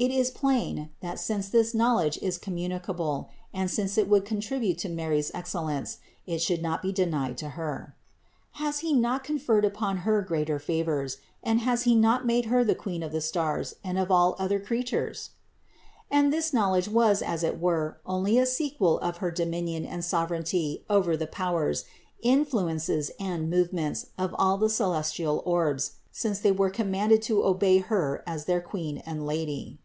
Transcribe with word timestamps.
It 0.00 0.12
is 0.12 0.30
plain, 0.30 0.90
that 1.00 1.18
since 1.18 1.48
this 1.48 1.74
knowledge 1.74 2.18
is 2.18 2.38
com 2.38 2.54
municable 2.54 3.26
and 3.52 3.68
since 3.68 3.98
it 3.98 4.08
would 4.08 4.24
contribute 4.24 4.78
to 4.78 4.88
Mary's 4.88 5.30
excel 5.34 5.64
lence, 5.64 5.98
it 6.24 6.40
should 6.40 6.62
not 6.62 6.82
be 6.82 6.92
denied 6.92 7.36
to 7.38 7.48
Her. 7.48 7.96
Has 8.62 8.78
He 8.78 8.92
not 8.92 9.24
con 9.24 9.40
ferred 9.40 9.64
upon 9.66 9.98
Her 10.06 10.22
greater 10.22 10.60
favors, 10.60 11.16
and 11.42 11.58
has 11.62 11.82
He 11.82 11.96
not 11.96 12.24
made 12.24 12.44
Her 12.44 12.62
the 12.62 12.76
Queen 12.76 13.02
of 13.02 13.10
the 13.10 13.20
stars 13.20 13.74
and 13.82 13.98
of 13.98 14.08
all 14.08 14.36
other 14.38 14.60
creatures? 14.60 15.30
50 16.04 16.04
CITY 16.04 16.04
OF 16.04 16.10
GOD 16.20 16.24
And 16.24 16.32
this 16.32 16.52
knowledge 16.54 16.88
was 16.88 17.20
as 17.20 17.42
it 17.42 17.58
were 17.60 17.98
only 18.06 18.38
a 18.38 18.46
sequel 18.46 19.00
of 19.00 19.16
her 19.16 19.32
dominion 19.32 19.84
and 19.84 20.04
sovereignty 20.04 20.84
over 20.88 21.16
the 21.16 21.26
powers, 21.26 21.84
influences 22.20 23.10
and 23.18 23.50
movements 23.50 24.06
of 24.16 24.32
all 24.38 24.58
the 24.58 24.70
celestial 24.70 25.42
orbs, 25.44 25.94
since 26.12 26.38
they 26.38 26.52
were 26.52 26.70
commanded 26.70 27.20
to 27.22 27.42
obey 27.42 27.78
Her 27.78 28.22
as 28.28 28.44
their 28.44 28.60
Queen 28.60 28.98
and 28.98 29.26
Lady. 29.26 29.80